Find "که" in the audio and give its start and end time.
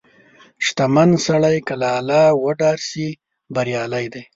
1.67-1.73